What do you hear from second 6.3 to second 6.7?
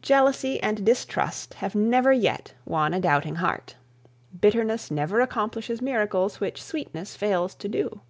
which